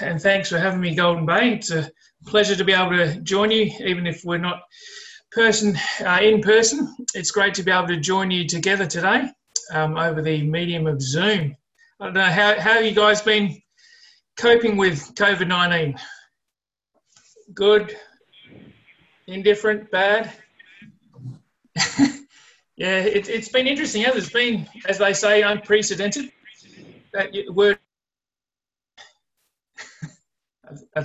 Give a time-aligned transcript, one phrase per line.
[0.00, 1.54] and, thanks for having me, Golden Bay.
[1.54, 1.90] It's a
[2.26, 4.62] pleasure to be able to join you, even if we're not
[5.32, 6.94] person uh, in person.
[7.14, 9.30] It's great to be able to join you together today
[9.72, 11.56] um, over the medium of Zoom.
[12.00, 13.60] I don't know how how you guys been
[14.36, 15.98] coping with COVID nineteen.
[17.52, 17.96] Good,
[19.26, 20.32] indifferent, bad.
[22.76, 24.02] yeah, it, it's been interesting.
[24.02, 24.16] It?
[24.16, 26.30] It's been, as they say, unprecedented.
[27.12, 27.78] That word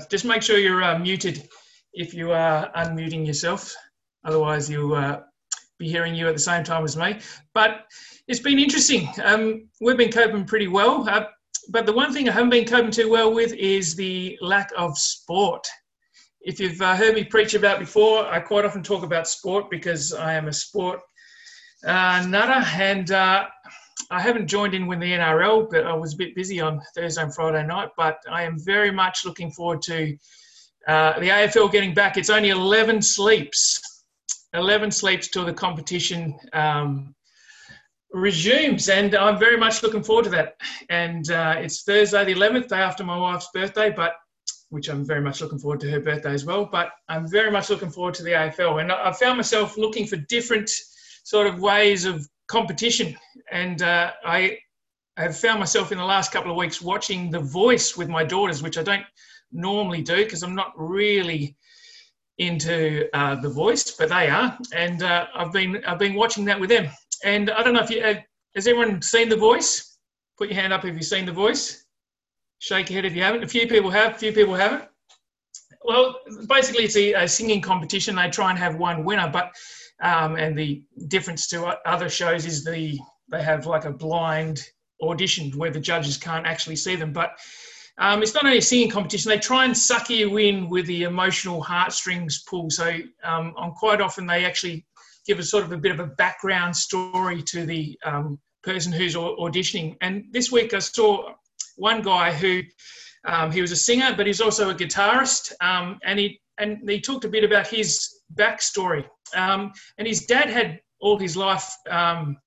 [0.09, 1.47] just make sure you're uh, muted
[1.93, 3.73] if you are unmuting yourself.
[4.25, 5.21] Otherwise, you'll uh,
[5.77, 7.19] be hearing you at the same time as me.
[7.53, 7.85] But
[8.27, 9.09] it's been interesting.
[9.23, 11.07] Um, we've been coping pretty well.
[11.09, 11.25] Uh,
[11.69, 14.97] but the one thing I haven't been coping too well with is the lack of
[14.97, 15.67] sport.
[16.41, 20.13] If you've uh, heard me preach about before, I quite often talk about sport because
[20.13, 21.01] I am a sport
[21.85, 23.47] uh, nutter and uh,
[24.11, 27.21] I haven't joined in with the NRL, but I was a bit busy on Thursday
[27.21, 27.89] and Friday night.
[27.95, 30.17] But I am very much looking forward to
[30.87, 32.17] uh, the AFL getting back.
[32.17, 34.03] It's only 11 sleeps,
[34.53, 37.13] 11 sleeps till the competition um,
[38.11, 40.55] resumes, and I'm very much looking forward to that.
[40.89, 44.13] And uh, it's Thursday, the 11th, day after my wife's birthday, but
[44.69, 46.65] which I'm very much looking forward to her birthday as well.
[46.65, 50.15] But I'm very much looking forward to the AFL, and I found myself looking for
[50.15, 50.71] different
[51.23, 53.15] sort of ways of competition.
[53.51, 54.57] And uh, I
[55.15, 58.61] have found myself in the last couple of weeks watching The Voice with my daughters,
[58.61, 59.05] which I don't
[59.51, 61.55] normally do because I'm not really
[62.37, 66.59] into uh, The Voice, but they are, and uh, I've been I've been watching that
[66.59, 66.89] with them.
[67.23, 68.19] And I don't know if you have,
[68.55, 69.97] has everyone seen The Voice?
[70.37, 71.85] Put your hand up if you've seen The Voice.
[72.59, 73.43] Shake your head if you haven't.
[73.43, 74.85] A few people have, a few people haven't.
[75.83, 76.15] Well,
[76.47, 78.15] basically, it's a, a singing competition.
[78.15, 79.51] They try and have one winner, but
[80.01, 84.63] um, and the difference to other shows is the they have like a blind
[85.01, 87.13] audition where the judges can't actually see them.
[87.13, 87.37] But
[87.97, 91.03] um, it's not only a singing competition; they try and suck you in with the
[91.03, 92.69] emotional heartstrings pull.
[92.69, 94.85] So um, on quite often they actually
[95.27, 99.15] give a sort of a bit of a background story to the um, person who's
[99.15, 99.97] auditioning.
[100.01, 101.33] And this week I saw
[101.75, 102.61] one guy who
[103.25, 106.99] um, he was a singer, but he's also a guitarist, um, and he and he
[106.99, 109.05] talked a bit about his backstory.
[109.35, 112.37] Um, and his dad had all his life, um,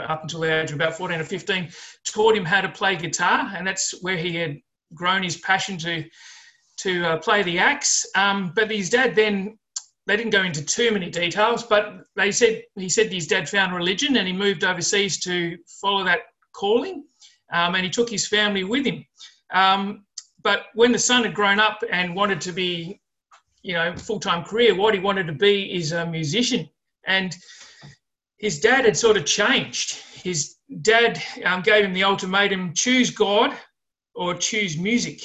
[0.00, 1.70] up until the age of about 14 or 15,
[2.04, 4.58] taught him how to play guitar, and that's where he had
[4.94, 6.04] grown his passion to
[6.78, 8.06] to uh, play the axe.
[8.14, 9.58] Um, but his dad then
[10.06, 13.74] they didn't go into too many details, but they said he said his dad found
[13.74, 16.20] religion and he moved overseas to follow that
[16.52, 17.04] calling,
[17.52, 19.04] um, and he took his family with him.
[19.52, 20.04] Um,
[20.42, 23.00] but when the son had grown up and wanted to be
[23.66, 24.76] you know, full time career.
[24.76, 26.68] What he wanted to be is a musician.
[27.04, 27.36] And
[28.38, 29.96] his dad had sort of changed.
[30.22, 33.56] His dad um, gave him the ultimatum choose God
[34.14, 35.20] or choose music.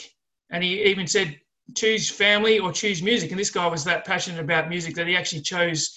[0.49, 1.39] And he even said,
[1.75, 3.29] choose family or choose music.
[3.29, 5.95] And this guy was that passionate about music that he actually chose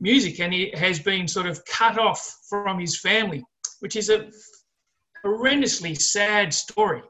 [0.00, 0.40] music.
[0.40, 3.44] And he has been sort of cut off from his family,
[3.80, 4.30] which is a
[5.26, 7.02] horrendously sad story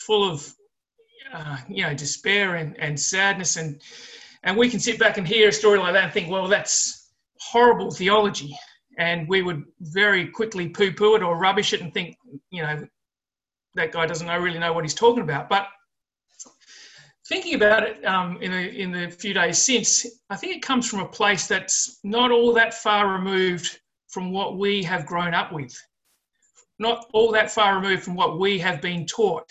[0.00, 0.54] full of
[1.34, 3.80] uh, you know despair and, and sadness and
[4.42, 7.10] and we can sit back and hear a story like that and think, well, that's
[7.38, 8.56] horrible theology.
[8.98, 12.16] And we would very quickly poo poo it or rubbish it and think,
[12.50, 12.86] you know,
[13.74, 15.48] that guy doesn't know, really know what he's talking about.
[15.48, 15.66] But
[17.26, 20.88] thinking about it um, in, the, in the few days since, I think it comes
[20.88, 25.52] from a place that's not all that far removed from what we have grown up
[25.52, 25.74] with,
[26.78, 29.48] not all that far removed from what we have been taught.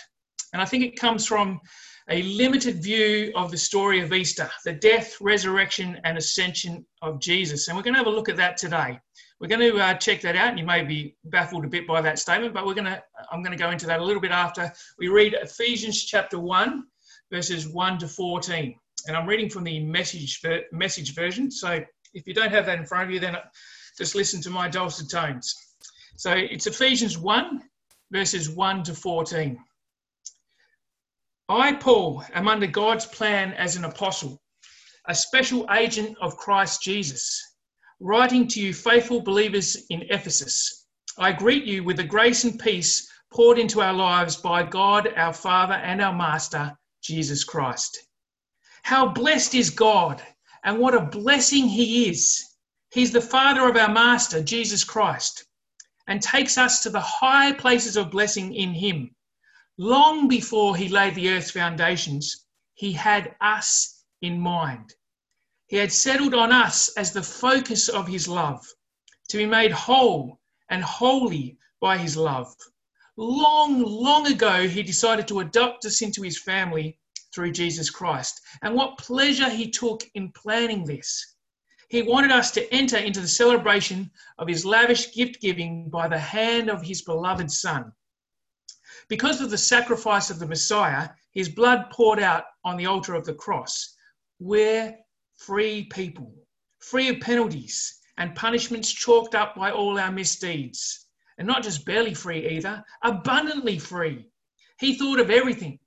[0.53, 1.59] And I think it comes from
[2.09, 7.67] a limited view of the story of Easter, the death, resurrection, and ascension of Jesus.
[7.67, 8.99] And we're going to have a look at that today.
[9.39, 12.01] We're going to uh, check that out, and you may be baffled a bit by
[12.01, 13.01] that statement, but we're going to,
[13.31, 16.83] I'm going to go into that a little bit after we read Ephesians chapter 1,
[17.31, 18.75] verses 1 to 14.
[19.07, 20.41] And I'm reading from the message,
[20.71, 21.49] message version.
[21.49, 21.83] So
[22.13, 23.35] if you don't have that in front of you, then
[23.97, 25.55] just listen to my dulcet tones.
[26.17, 27.61] So it's Ephesians 1,
[28.11, 29.57] verses 1 to 14.
[31.53, 34.41] I, Paul, am under God's plan as an apostle,
[35.05, 37.43] a special agent of Christ Jesus,
[37.99, 40.85] writing to you, faithful believers in Ephesus.
[41.17, 45.33] I greet you with the grace and peace poured into our lives by God, our
[45.33, 47.99] Father, and our Master, Jesus Christ.
[48.83, 50.23] How blessed is God,
[50.63, 52.49] and what a blessing He is.
[52.91, 55.45] He's the Father of our Master, Jesus Christ,
[56.07, 59.13] and takes us to the high places of blessing in Him
[59.77, 64.93] Long before he laid the earth's foundations, he had us in mind.
[65.67, 68.67] He had settled on us as the focus of his love,
[69.29, 72.53] to be made whole and holy by his love.
[73.15, 76.99] long, long ago, he decided to adopt us into his family
[77.33, 78.41] through Jesus Christ.
[78.61, 81.35] And what pleasure he took in planning this.
[81.89, 86.19] He wanted us to enter into the celebration of his lavish gift giving by the
[86.19, 87.93] hand of his beloved Son.
[89.11, 93.25] Because of the sacrifice of the Messiah, his blood poured out on the altar of
[93.25, 93.93] the cross,
[94.39, 94.95] we're
[95.37, 96.33] free people,
[96.79, 101.07] free of penalties and punishments chalked up by all our misdeeds.
[101.37, 104.29] And not just barely free either, abundantly free.
[104.79, 105.79] He thought of everything,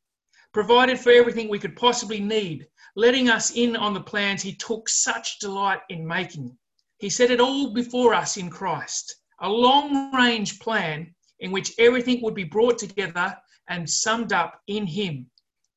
[0.53, 4.87] provided for everything we could possibly need, letting us in on the plans he took
[4.91, 6.59] such delight in making.
[6.99, 12.23] He set it all before us in Christ, a long range plan in which everything
[12.23, 13.37] would be brought together
[13.69, 15.31] and summed up in him.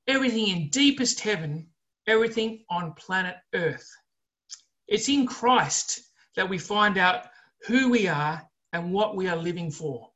[0.07, 1.67] Everything in deepest heaven,
[2.07, 3.89] everything on planet Earth.
[4.87, 6.01] It's in Christ
[6.35, 7.27] that we find out
[7.65, 10.09] who we are and what we are living for.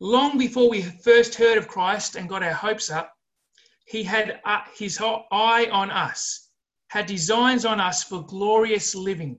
[0.00, 3.14] Long before we first heard of Christ and got our hopes up,
[3.86, 6.48] he had uh, his eye on us,
[6.88, 9.38] had designs on us for glorious living.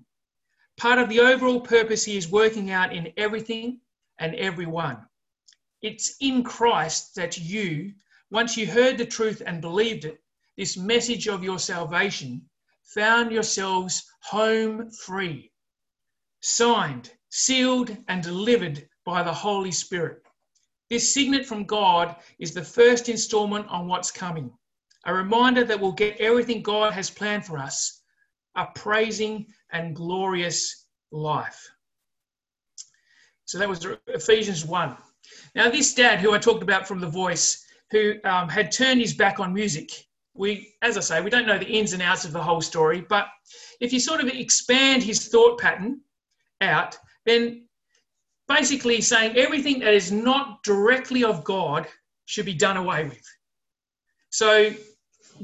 [0.77, 3.81] Part of the overall purpose he is working out in everything
[4.19, 5.05] and everyone.
[5.83, 7.93] It's in Christ that you,
[8.31, 10.23] once you heard the truth and believed it,
[10.57, 12.49] this message of your salvation,
[12.83, 15.51] found yourselves home free
[16.43, 20.21] signed, sealed, and delivered by the Holy Spirit.
[20.89, 24.51] This signet from God is the first installment on what's coming,
[25.05, 28.01] a reminder that we'll get everything God has planned for us
[28.55, 31.69] a praising and glorious life.
[33.45, 34.97] So that was Ephesians 1.
[35.55, 39.13] Now, this dad who I talked about from The Voice, who um, had turned his
[39.13, 39.91] back on music,
[40.35, 43.05] we, as I say, we don't know the ins and outs of the whole story,
[43.07, 43.27] but
[43.79, 46.01] if you sort of expand his thought pattern,
[46.63, 47.65] out, then
[48.47, 51.87] basically saying everything that is not directly of God
[52.25, 53.23] should be done away with.
[54.29, 54.73] So,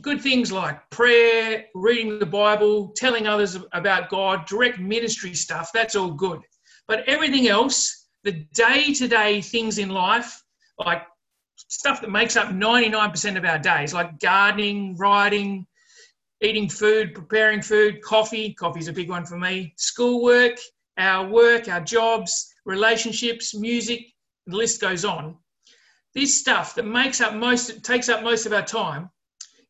[0.01, 5.95] good things like prayer, reading the Bible, telling others about God, direct ministry stuff, that's
[5.95, 6.41] all good.
[6.87, 10.43] But everything else, the day to day things in life,
[10.77, 11.03] like
[11.55, 15.65] stuff that makes up 99% of our days, like gardening, writing,
[16.41, 20.57] eating food, preparing food, coffee, coffee's a big one for me, schoolwork,
[20.97, 24.01] our work, our jobs, relationships, music,
[24.47, 25.37] the list goes on.
[26.13, 29.09] This stuff that makes up most, takes up most of our time,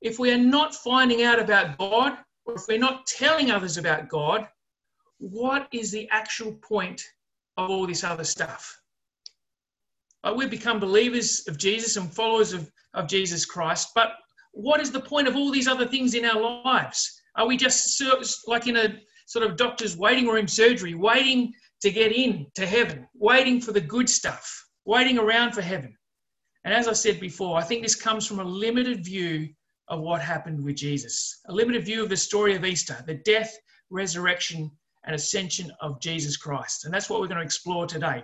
[0.02, 4.08] if we are not finding out about God, or if we're not telling others about
[4.08, 4.48] God,
[5.18, 7.04] what is the actual point
[7.66, 8.80] of all this other stuff?
[10.24, 14.14] Uh, we've become believers of Jesus and followers of, of Jesus Christ, but
[14.52, 17.22] what is the point of all these other things in our lives?
[17.36, 18.02] Are we just
[18.48, 23.08] like in a sort of doctor's waiting room surgery, waiting to get in to heaven,
[23.14, 25.96] waiting for the good stuff, waiting around for heaven.
[26.64, 29.50] And as I said before, I think this comes from a limited view
[29.88, 33.56] of what happened with Jesus, a limited view of the story of Easter, the death,
[33.92, 34.72] resurrection,
[35.10, 36.86] and ascension of Jesus Christ.
[36.86, 38.24] And that's what we're going to explore today.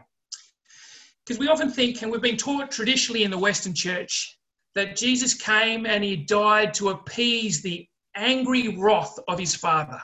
[1.25, 4.37] Because we often think, and we've been taught traditionally in the Western church,
[4.75, 9.99] that Jesus came and he died to appease the angry wrath of his Father.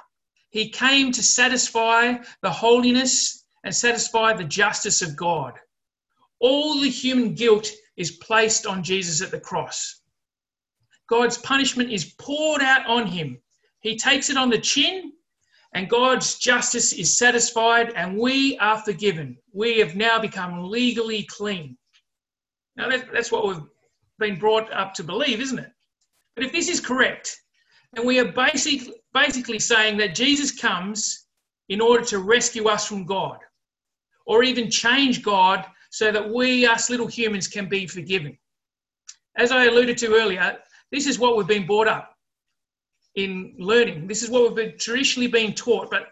[0.50, 5.54] He came to satisfy the holiness and satisfy the justice of God.
[6.39, 10.01] All the human guilt is placed on Jesus at the cross.
[11.07, 13.38] God's punishment is poured out on him.
[13.82, 15.12] He takes it on the chin,
[15.74, 19.38] and God's justice is satisfied, and we are forgiven.
[19.54, 21.78] We have now become legally clean.
[22.75, 23.63] Now, that's what we've
[24.20, 25.72] been brought up to believe, isn't it?
[26.36, 27.38] But if this is correct,
[27.96, 31.28] and we are basic, basically saying that Jesus comes
[31.70, 33.38] in order to rescue us from God
[34.25, 38.38] or even change God so that we, us little humans, can be forgiven.
[39.38, 40.58] As I alluded to earlier,
[40.92, 42.11] this is what we've been brought up
[43.15, 44.08] in learning.
[44.08, 45.89] This is what we've traditionally been taught.
[45.89, 46.08] But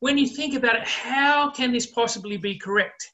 [0.00, 3.10] when you think about it, how can this possibly be correct?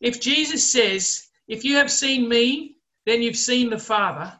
[0.00, 4.32] If Jesus says, If you have seen me, then you've seen the Father,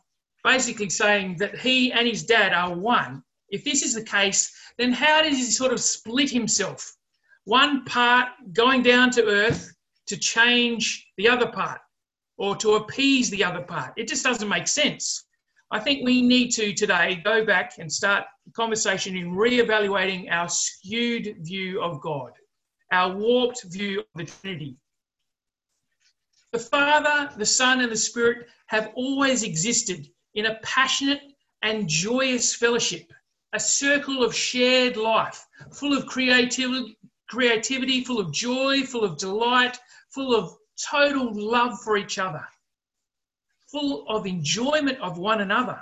[0.42, 3.22] basically saying that he and his dad are one.
[3.50, 6.92] If this is the case, then how does he sort of split himself?
[7.44, 9.72] One part going down to earth
[10.06, 11.80] to change the other part
[12.38, 13.94] or to appease the other part.
[13.96, 15.25] It just doesn't make sense.
[15.70, 20.48] I think we need to today go back and start the conversation in re-evaluating our
[20.48, 22.32] skewed view of God,
[22.92, 24.76] our warped view of the Trinity.
[26.52, 31.22] The Father, the Son, and the Spirit have always existed in a passionate
[31.62, 33.12] and joyous fellowship,
[33.52, 36.96] a circle of shared life, full of creativity,
[37.28, 39.76] creativity, full of joy, full of delight,
[40.10, 40.56] full of
[40.90, 42.46] total love for each other.
[43.70, 45.80] Full of enjoyment of one another.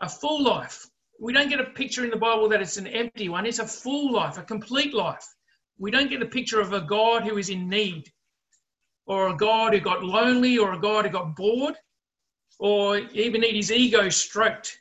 [0.00, 0.86] A full life.
[1.20, 3.66] We don't get a picture in the Bible that it's an empty one, it's a
[3.66, 5.26] full life, a complete life.
[5.78, 8.10] We don't get the picture of a God who is in need,
[9.06, 11.74] or a God who got lonely, or a God who got bored,
[12.58, 14.78] or even need his ego stroked.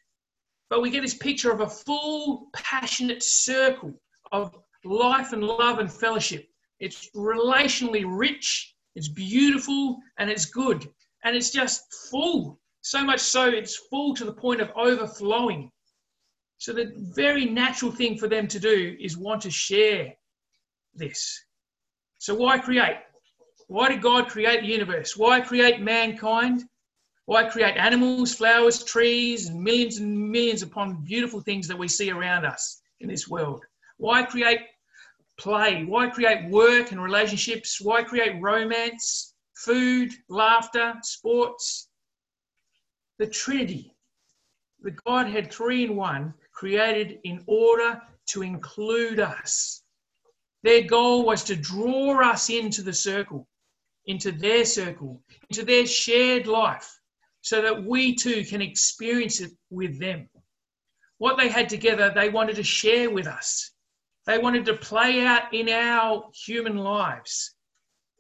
[0.69, 3.93] But we get this picture of a full, passionate circle
[4.31, 6.47] of life and love and fellowship.
[6.79, 10.88] It's relationally rich, it's beautiful, and it's good.
[11.25, 12.60] And it's just full.
[12.82, 15.72] So much so, it's full to the point of overflowing.
[16.60, 20.13] So, the very natural thing for them to do is want to share
[20.94, 21.44] this.
[22.20, 22.98] So, why create?
[23.67, 25.17] Why did God create the universe?
[25.17, 26.63] Why create mankind?
[27.25, 32.12] Why create animals, flowers, trees, and millions and millions upon beautiful things that we see
[32.12, 33.65] around us in this world?
[33.98, 34.62] Why create
[35.38, 35.86] play?
[35.86, 37.82] Why create work and relationships?
[37.82, 41.89] Why create romance, food, laughter, sports?
[43.17, 43.95] The Trinity,
[44.81, 49.83] the Godhead three in one, created in order to include us.
[50.63, 53.47] Their goal was to draw us into the circle,
[54.05, 57.00] into their circle, into their shared life,
[57.41, 60.27] so that we too can experience it with them.
[61.17, 63.71] What they had together, they wanted to share with us.
[64.25, 67.54] They wanted to play out in our human lives.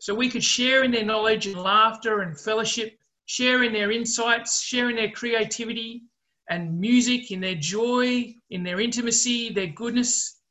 [0.05, 2.95] So we could share in their knowledge and laughter and fellowship,
[3.25, 6.03] share in their insights, share in their creativity
[6.47, 10.41] and music, in their joy, in their intimacy, their goodness.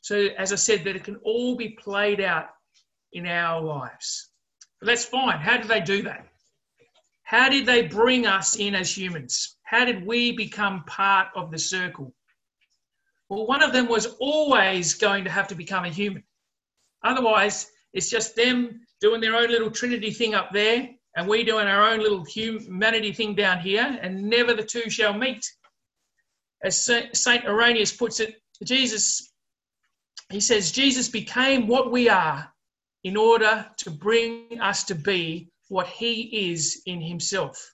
[0.00, 2.46] So, as I said, that it can all be played out
[3.12, 4.30] in our lives.
[4.80, 5.38] But that's fine.
[5.38, 6.26] How did they do that?
[7.22, 9.58] How did they bring us in as humans?
[9.62, 12.12] How did we become part of the circle?
[13.28, 16.24] Well, one of them was always going to have to become a human.
[17.04, 21.66] Otherwise, it's just them doing their own little Trinity thing up there, and we doing
[21.66, 25.44] our own little humanity thing down here, and never the two shall meet.
[26.62, 27.44] As St.
[27.44, 29.32] Irenaeus puts it, Jesus,
[30.30, 32.50] he says, Jesus became what we are
[33.02, 37.72] in order to bring us to be what he is in himself.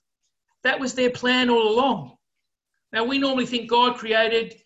[0.63, 2.17] That was their plan all along.
[2.91, 4.61] Now, we normally think God created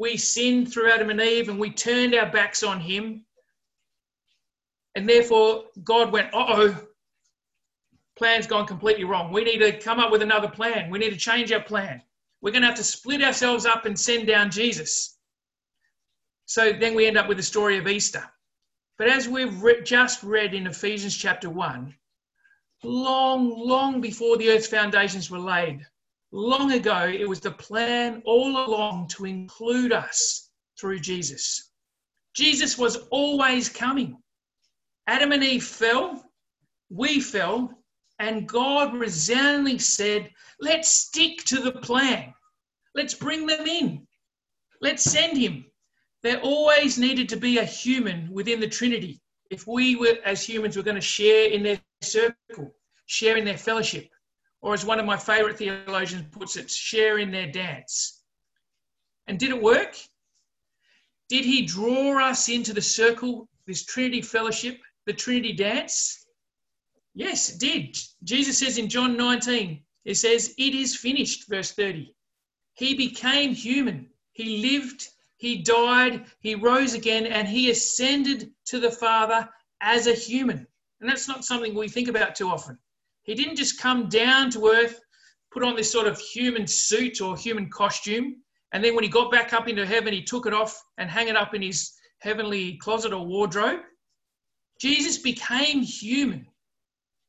[0.00, 3.26] we sinned through Adam and Eve and we turned our backs on him.
[4.94, 6.86] And therefore, God went, uh oh,
[8.16, 9.32] plan's gone completely wrong.
[9.32, 10.90] We need to come up with another plan.
[10.90, 12.02] We need to change our plan.
[12.40, 15.16] We're going to have to split ourselves up and send down Jesus.
[16.46, 18.24] So then we end up with the story of Easter.
[18.98, 21.94] But as we've re- just read in Ephesians chapter 1,
[22.82, 25.86] long, long before the earth's foundations were laid,
[26.32, 31.70] long ago, it was the plan all along to include us through Jesus.
[32.34, 34.19] Jesus was always coming.
[35.10, 36.24] Adam and Eve fell,
[36.88, 37.76] we fell,
[38.20, 42.32] and God resoundingly said, Let's stick to the plan.
[42.94, 44.06] Let's bring them in.
[44.80, 45.64] Let's send him.
[46.22, 50.76] There always needed to be a human within the Trinity if we were, as humans,
[50.76, 52.72] were going to share in their circle,
[53.06, 54.08] share in their fellowship
[54.62, 58.22] or as one of my favorite theologians puts it, share in their dance.
[59.26, 59.96] And did it work?
[61.28, 66.26] Did he draw us into the circle, this Trinity fellowship, the Trinity dance?
[67.14, 67.98] Yes, it did.
[68.22, 72.14] Jesus says in John 19, it says, It is finished, verse 30.
[72.74, 74.08] He became human.
[74.32, 79.48] He lived, he died, he rose again, and he ascended to the Father
[79.80, 80.66] as a human.
[81.00, 82.78] And that's not something we think about too often.
[83.22, 85.00] He didn't just come down to earth,
[85.50, 88.36] put on this sort of human suit or human costume,
[88.72, 91.28] and then when he got back up into heaven, he took it off and hung
[91.28, 93.80] it up in his heavenly closet or wardrobe.
[94.80, 96.46] Jesus became human.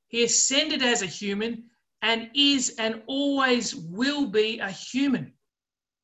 [0.08, 1.66] He ascended as a human
[2.02, 5.34] and is and always will be a human.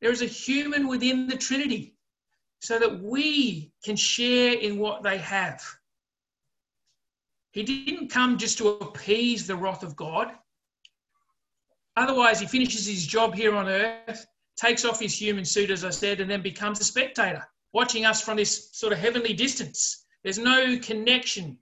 [0.02, 1.96] There is a human within the Trinity
[2.60, 5.64] so that we can share in what they have.
[7.52, 10.32] He didn't come just to appease the wrath of God.
[11.96, 15.90] Otherwise, he finishes his job here on earth, takes off his human suit, as I
[15.90, 20.06] said, and then becomes a spectator, watching us from this sort of heavenly distance.
[20.28, 21.58] There's no connection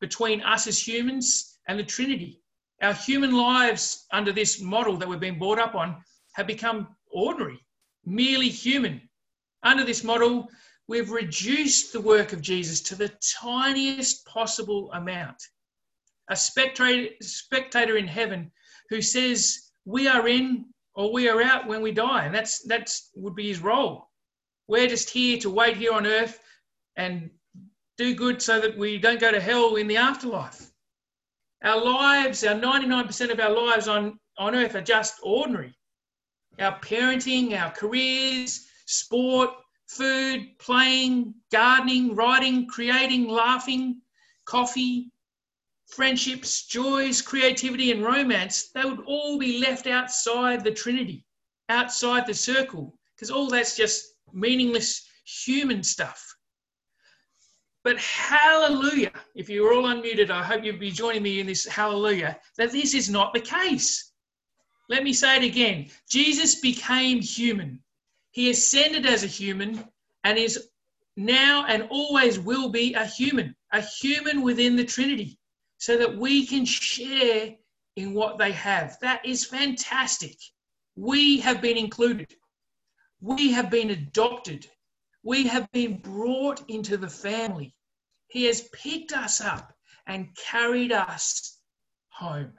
[0.00, 2.42] between us as humans and the Trinity.
[2.82, 7.64] Our human lives, under this model that we've been brought up on, have become ordinary,
[8.04, 9.08] merely human.
[9.62, 10.48] Under this model,
[10.88, 15.40] we've reduced the work of Jesus to the tiniest possible amount.
[16.28, 18.50] A spectator, in heaven
[18.90, 20.64] who says, We are in
[20.96, 22.24] or we are out when we die.
[22.24, 24.10] And that's that's would be his role.
[24.66, 26.40] We're just here to wait here on earth
[26.96, 27.30] and
[27.98, 30.70] do good so that we don't go to hell in the afterlife.
[31.64, 35.76] Our lives, our 99% of our lives on, on earth are just ordinary.
[36.60, 39.50] Our parenting, our careers, sport,
[39.88, 44.00] food, playing, gardening, writing, creating, laughing,
[44.44, 45.10] coffee,
[45.88, 51.24] friendships, joys, creativity, and romance, they would all be left outside the Trinity,
[51.68, 56.37] outside the circle, because all that's just meaningless human stuff.
[57.84, 62.38] But hallelujah, if you're all unmuted, I hope you'll be joining me in this hallelujah,
[62.56, 64.12] that this is not the case.
[64.88, 67.82] Let me say it again Jesus became human.
[68.30, 69.84] He ascended as a human
[70.24, 70.68] and is
[71.16, 75.38] now and always will be a human, a human within the Trinity,
[75.78, 77.54] so that we can share
[77.96, 78.98] in what they have.
[79.00, 80.36] That is fantastic.
[80.96, 82.34] We have been included,
[83.20, 84.68] we have been adopted,
[85.22, 87.74] we have been brought into the family.
[88.28, 89.74] He has picked us up
[90.06, 91.58] and carried us
[92.08, 92.52] home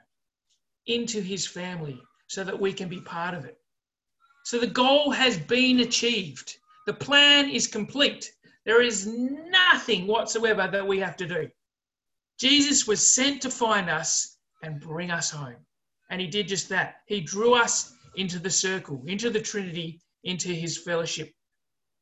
[0.86, 3.58] into his family so that we can be part of it.
[4.44, 6.56] So the goal has been achieved.
[6.86, 8.30] The plan is complete.
[8.64, 11.50] There is nothing whatsoever that we have to do.
[12.38, 15.56] Jesus was sent to find us and bring us home.
[16.10, 17.02] And he did just that.
[17.06, 21.32] He drew us into the circle, into the Trinity, into his fellowship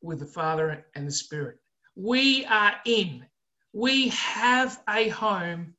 [0.03, 1.59] with the Father and the Spirit.
[1.97, 3.27] We are in.
[3.73, 5.75] We have a home.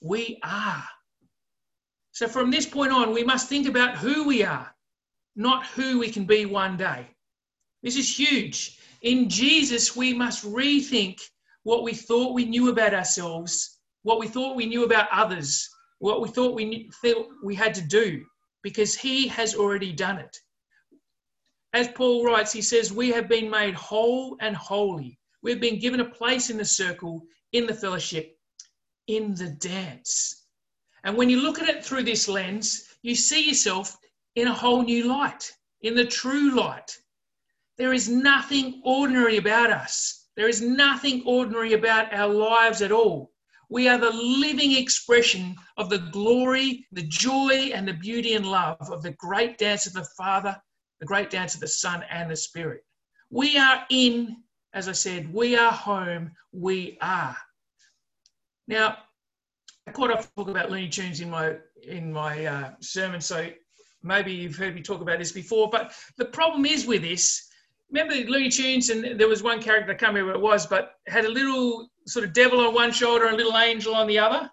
[0.00, 0.84] We are.
[2.12, 4.72] So from this point on, we must think about who we are,
[5.34, 7.08] not who we can be one day.
[7.82, 8.78] This is huge.
[9.02, 11.20] In Jesus, we must rethink
[11.64, 15.68] what we thought we knew about ourselves, what we thought we knew about others,
[15.98, 16.90] what we thought we knew,
[17.42, 18.24] we had to do,
[18.62, 20.38] because He has already done it.
[21.74, 25.18] As Paul writes, he says, We have been made whole and holy.
[25.42, 28.38] We've been given a place in the circle, in the fellowship,
[29.08, 30.46] in the dance.
[31.02, 33.98] And when you look at it through this lens, you see yourself
[34.36, 35.50] in a whole new light,
[35.80, 36.96] in the true light.
[37.76, 40.28] There is nothing ordinary about us.
[40.36, 43.32] There is nothing ordinary about our lives at all.
[43.68, 48.92] We are the living expression of the glory, the joy, and the beauty and love
[48.92, 50.56] of the great dance of the Father,
[51.04, 52.82] the great dance of the Son, and the Spirit.
[53.28, 54.38] We are in,
[54.72, 57.36] as I said, we are home, we are.
[58.66, 58.96] Now,
[59.86, 63.50] I quite often talk about Looney Tunes in my in my uh, sermon, so
[64.02, 65.68] maybe you've heard me talk about this before.
[65.68, 67.50] But the problem is with this.
[67.90, 70.92] Remember Looney Tunes, and there was one character I can't remember what it was, but
[71.06, 74.18] had a little sort of devil on one shoulder and a little angel on the
[74.18, 74.50] other.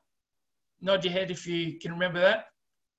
[0.81, 2.47] Nod your head if you can remember that.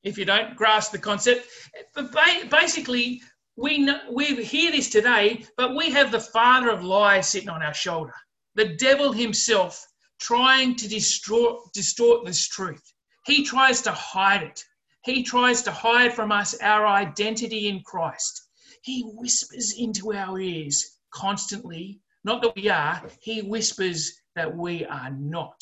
[0.02, 1.46] If you don't, grasp the concept.
[1.94, 2.12] But
[2.50, 3.22] basically,
[3.56, 7.62] we know, we hear this today, but we have the father of lies sitting on
[7.62, 8.14] our shoulder,
[8.54, 9.84] the devil himself
[10.20, 12.82] trying to distort, distort this truth.
[13.26, 14.64] He tries to hide it.
[15.04, 18.48] He tries to hide from us our identity in Christ.
[18.82, 25.10] He whispers into our ears constantly, not that we are, he whispers that we are
[25.10, 25.60] not.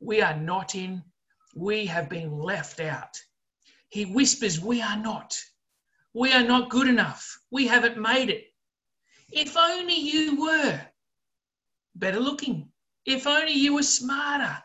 [0.00, 1.02] We are not in,
[1.54, 3.16] we have been left out.
[3.88, 5.38] He whispers, We are not.
[6.14, 7.40] We are not good enough.
[7.50, 8.44] We haven't made it.
[9.32, 10.80] If only you were
[11.96, 12.68] better looking,
[13.04, 14.56] if only you were smarter.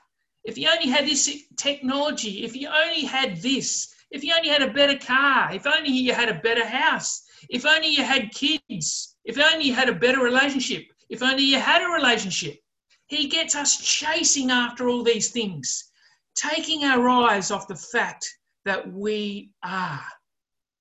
[0.43, 4.62] If you only had this technology, if you only had this, if you only had
[4.62, 9.15] a better car, if only you had a better house, if only you had kids,
[9.25, 12.59] if only you had a better relationship, if only you had a relationship.
[13.07, 15.89] He gets us chasing after all these things,
[16.35, 20.05] taking our eyes off the fact that we are.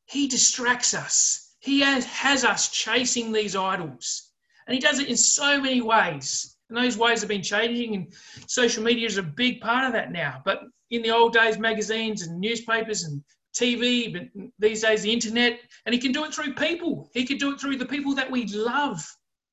[0.09, 1.55] He distracts us.
[1.61, 4.31] He has, has us chasing these idols.
[4.67, 6.57] And he does it in so many ways.
[6.69, 8.15] And those ways have been changing, and
[8.47, 10.43] social media is a big part of that now.
[10.45, 13.23] But in the old days, magazines and newspapers and
[13.55, 14.23] TV, but
[14.59, 17.11] these days the internet, and he can do it through people.
[17.13, 19.05] He could do it through the people that we love.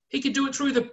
[0.09, 0.91] He could do it through the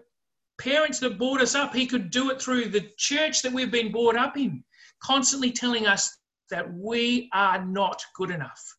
[0.58, 1.74] parents that brought us up.
[1.74, 4.64] He could do it through the church that we've been brought up in,
[5.02, 6.16] constantly telling us
[6.50, 8.76] that we are not good enough.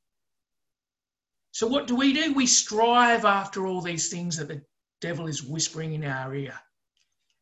[1.54, 2.34] So, what do we do?
[2.34, 4.64] We strive after all these things that the
[5.02, 6.56] devil is whispering in our ear.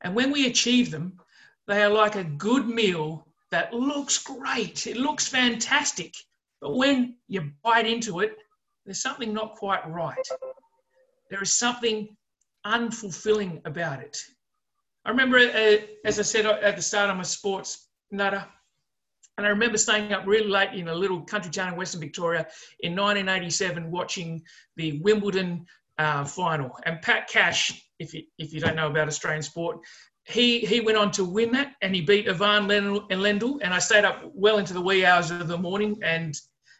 [0.01, 1.17] And when we achieve them,
[1.65, 4.85] they are like a good meal that looks great.
[4.85, 6.13] It looks fantastic.
[6.59, 8.35] But when you bite into it,
[8.85, 10.27] there's something not quite right.
[11.29, 12.09] There is something
[12.65, 14.17] unfulfilling about it.
[15.05, 18.45] I remember, uh, as I said at the start, I'm a sports nutter.
[19.37, 22.47] And I remember staying up really late in a little country town in Western Victoria
[22.81, 24.43] in 1987 watching
[24.75, 25.65] the Wimbledon
[25.97, 26.77] uh, final.
[26.85, 29.79] And Pat Cash if you, if you don't know about Australian sport.
[30.25, 33.59] He, he went on to win that and he beat Ivan Lendl, and Lendl.
[33.61, 36.35] And I stayed up well into the wee hours of the morning and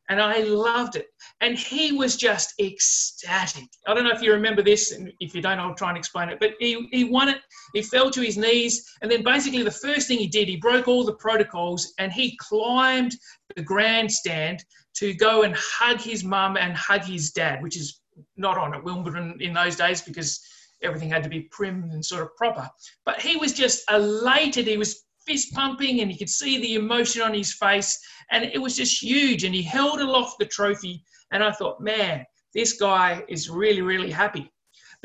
[0.09, 1.07] and I loved it.
[1.41, 3.67] And he was just ecstatic.
[3.87, 6.29] I don't know if you remember this, and if you don't, I'll try and explain
[6.29, 6.39] it.
[6.39, 7.39] But he, he won it,
[7.73, 10.87] he fell to his knees, and then basically the first thing he did, he broke
[10.87, 13.15] all the protocols and he climbed
[13.55, 18.01] the grandstand to go and hug his mum and hug his dad, which is
[18.37, 20.39] not on at Wimbledon in those days because
[20.83, 22.69] everything had to be prim and sort of proper.
[23.05, 24.67] But he was just elated.
[24.67, 27.99] He was fist pumping and you could see the emotion on his face
[28.31, 32.25] and it was just huge and he held aloft the trophy and i thought man
[32.53, 34.51] this guy is really really happy.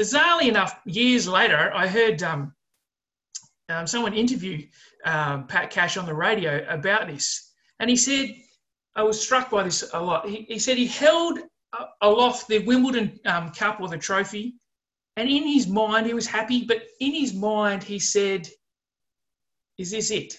[0.01, 2.53] Bizarrely enough years later i heard um,
[3.69, 4.67] um, someone interview
[5.05, 7.53] um, pat cash on the radio about this.
[7.81, 8.35] And he said
[8.95, 10.29] i was struck by this a lot.
[10.29, 11.39] He, he said he held
[12.01, 14.55] aloft the wimbledon um, cup or the trophy
[15.17, 18.49] and in his mind he was happy but in his mind he said
[19.79, 20.35] is this it?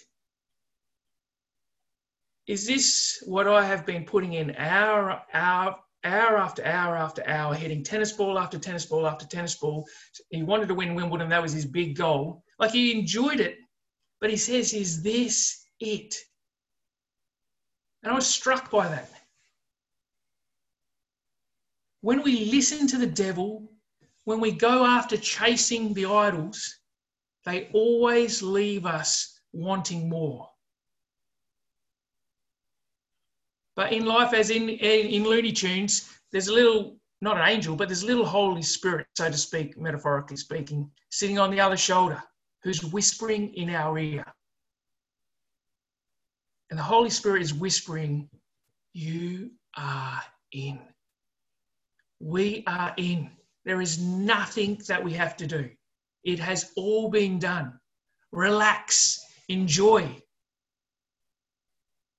[2.48, 7.54] Is this what I have been putting in hour, hour, hour after hour after hour,
[7.54, 9.86] hitting tennis ball after tennis ball after tennis ball?
[10.30, 11.28] He wanted to win Wimbledon.
[11.28, 12.44] That was his big goal.
[12.58, 13.58] Like he enjoyed it.
[14.22, 16.16] But he says, Is this it?
[18.02, 19.12] And I was struck by that.
[22.00, 23.70] When we listen to the devil,
[24.24, 26.80] when we go after chasing the idols,
[27.46, 30.50] they always leave us wanting more.
[33.78, 37.76] But in life, as in, in, in Looney Tunes, there's a little, not an angel,
[37.76, 41.78] but there's a little Holy Spirit, so to speak, metaphorically speaking, sitting on the other
[41.78, 42.22] shoulder,
[42.64, 44.26] who's whispering in our ear.
[46.72, 48.28] And the Holy Spirit is whispering,
[48.94, 50.80] You are in.
[52.20, 53.30] We are in.
[53.64, 55.70] There is nothing that we have to do.
[56.24, 57.80] It has all been done.
[58.32, 60.20] Relax, enjoy.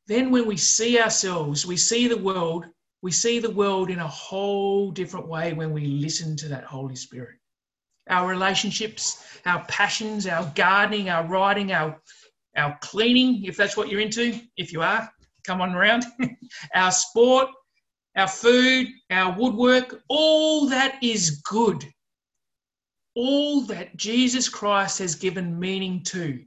[0.09, 2.65] Then, when we see ourselves, we see the world,
[3.03, 6.97] we see the world in a whole different way when we listen to that Holy
[6.97, 7.37] Spirit.
[8.09, 12.01] Our relationships, our passions, our gardening, our writing, our,
[12.57, 15.09] our cleaning, if that's what you're into, if you are,
[15.47, 16.05] come on around,
[16.75, 17.51] our sport,
[18.17, 21.85] our food, our woodwork, all that is good
[23.19, 26.41] all that Jesus Christ has given meaning to.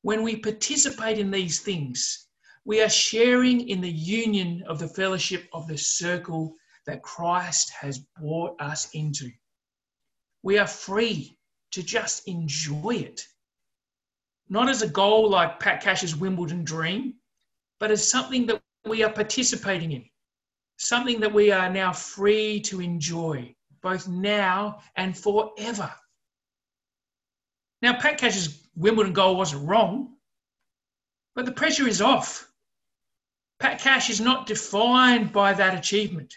[0.00, 2.28] When we participate in these things,
[2.64, 6.54] we are sharing in the union of the fellowship of the circle
[6.86, 9.30] that Christ has brought us into.
[10.42, 11.36] We are free
[11.72, 13.26] to just enjoy it.
[14.48, 17.14] Not as a goal like Pat Cash's Wimbledon dream,
[17.80, 20.04] but as something that we are participating in,
[20.76, 25.92] something that we are now free to enjoy both now and forever.
[27.80, 30.14] Now, Pat Cash's Wimbledon goal wasn't wrong,
[31.34, 32.51] but the pressure is off.
[33.62, 36.34] Pat Cash is not defined by that achievement.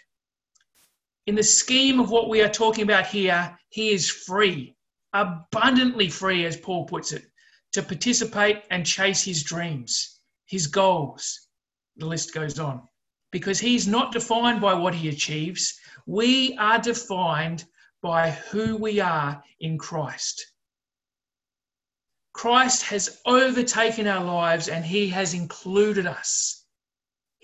[1.26, 4.76] In the scheme of what we are talking about here, he is free,
[5.12, 7.24] abundantly free, as Paul puts it,
[7.72, 11.48] to participate and chase his dreams, his goals.
[11.96, 12.86] The list goes on.
[13.32, 17.64] Because he's not defined by what he achieves, we are defined
[18.02, 20.46] by who we are in Christ.
[22.32, 26.62] Christ has overtaken our lives and he has included us.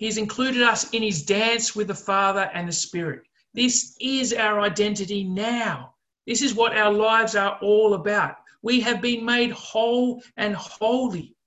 [0.03, 3.21] He's included us in his dance with the Father and the Spirit.
[3.53, 5.93] This is our identity now.
[6.27, 8.35] This is what our lives are all about.
[8.63, 11.37] We have been made whole and holy.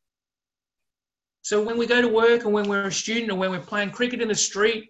[1.43, 3.91] So when we go to work and when we're a student or when we're playing
[3.91, 4.89] cricket in the street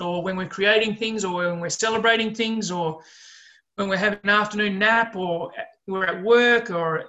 [0.00, 3.00] or when we're creating things or when we're celebrating things or
[3.74, 5.50] when we're having an afternoon nap or
[5.88, 7.06] we're at work or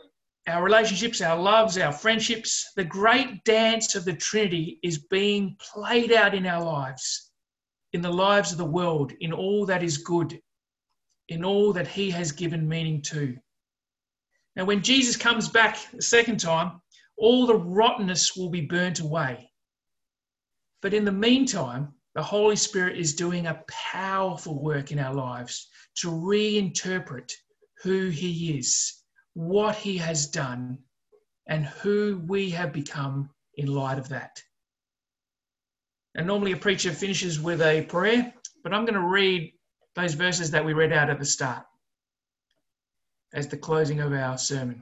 [0.48, 6.12] our relationships, our loves, our friendships, the great dance of the Trinity is being played
[6.12, 7.32] out in our lives,
[7.94, 10.40] in the lives of the world, in all that is good,
[11.30, 13.38] in all that He has given meaning to.
[14.56, 16.82] Now, when Jesus comes back the second time,
[17.18, 19.52] all the rottenness will be burnt away.
[20.82, 25.70] But in the meantime, the Holy Spirit is doing a powerful work in our lives
[25.98, 27.32] to reinterpret
[27.84, 29.01] who He is,
[29.34, 30.80] what He has done,
[31.48, 34.42] and who we have become in light of that.
[36.16, 39.54] And normally a preacher finishes with a prayer, but I'm going to read
[39.96, 41.66] those verses that we read out at the start
[43.34, 44.82] as the closing of our sermon.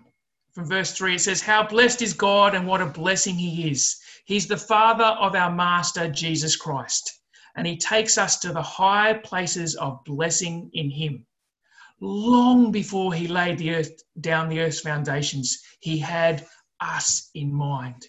[0.53, 3.99] From verse 3, it says, How blessed is God and what a blessing He is.
[4.25, 7.19] He's the Father of our Master, Jesus Christ
[7.55, 11.25] and he takes us to the high places of blessing in him.
[12.01, 16.47] Long before he laid the earth down the earth's foundations, he had
[16.79, 18.07] us in mind.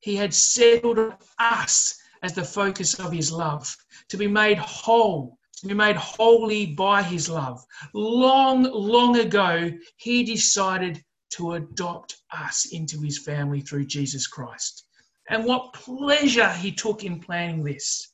[0.00, 3.74] He had settled us as the focus of his love,
[4.08, 7.64] to be made whole, to be made holy by his love.
[7.94, 14.84] Long, long ago, he decided to adopt us into his family through Jesus Christ.
[15.28, 18.12] And what pleasure he took in planning this.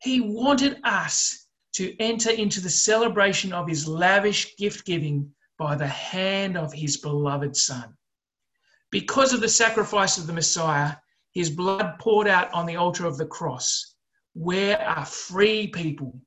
[0.00, 1.47] He wanted us
[1.78, 6.96] to enter into the celebration of his lavish gift giving by the hand of his
[6.96, 7.96] beloved Son.
[8.90, 10.96] Because of the sacrifice of the Messiah,
[11.30, 13.94] his blood poured out on the altar of the cross,
[14.34, 16.20] we are free people,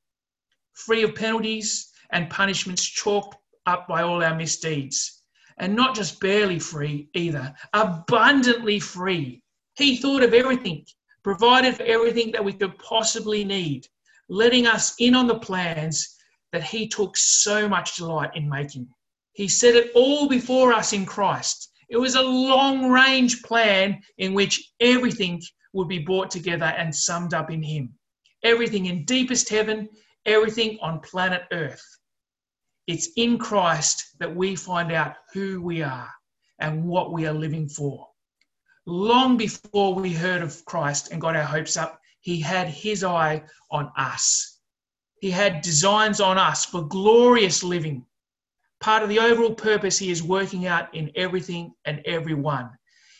[0.71, 3.35] free of penalties and punishments chalked
[3.65, 5.21] up by all our misdeeds.
[5.57, 9.43] And not just barely free either, abundantly free.
[9.75, 10.85] He thought of everything,
[11.23, 13.85] provided for everything that we could possibly need,
[14.31, 16.17] letting us in on the plans
[16.51, 18.87] that he took so much delight in making.
[19.33, 24.33] He set it all before us in Christ it was a long range plan in
[24.33, 25.41] which everything
[25.73, 27.93] would be brought together and summed up in Him.
[28.43, 29.89] Everything in deepest heaven,
[30.25, 31.83] everything on planet Earth.
[32.87, 36.09] It's in Christ that we find out who we are
[36.59, 38.07] and what we are living for.
[38.85, 43.43] Long before we heard of Christ and got our hopes up, He had His eye
[43.69, 44.59] on us.
[45.19, 48.05] He had designs on us for glorious living
[48.81, 52.71] part of the overall purpose He is working out in everything and everyone.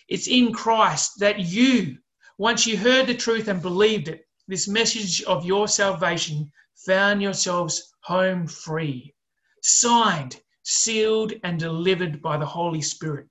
[0.09, 1.99] It's in Christ that you,
[2.37, 7.93] once you heard the truth and believed it, this message of your salvation, found yourselves
[8.01, 9.13] home free,
[9.61, 13.27] signed, sealed, and delivered by the Holy Spirit.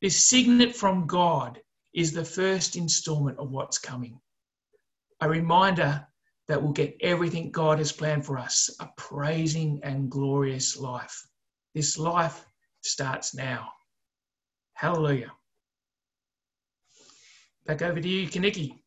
[0.00, 1.60] This signet from God
[1.92, 4.18] is the first installment of what's coming.
[5.24, 6.06] A reminder
[6.48, 11.26] that we'll get everything God has planned for us a praising and glorious life.
[11.74, 12.44] This life
[12.82, 13.70] starts now.
[14.74, 15.32] Hallelujah.
[17.64, 18.83] Back over to you, Kaniki.